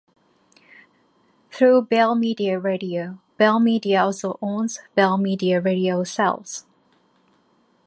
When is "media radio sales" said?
5.15-6.65